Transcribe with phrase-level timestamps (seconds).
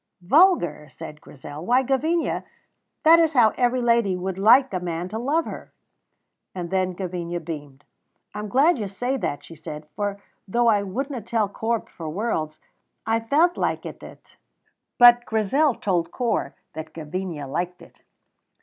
[0.23, 1.63] "Vulgar!" said Grizel.
[1.63, 2.43] "Why, Gavinia,
[3.03, 5.73] that is how every lady would like a man to love her."
[6.55, 7.83] And then Gavinia beamed.
[8.33, 12.59] "I'm glad you say that," she said; "for, though I wouldna tell Corp for worlds,
[13.05, 14.37] I fell likit it."
[14.97, 18.01] But Grizel told Corp that Gavinia liked it.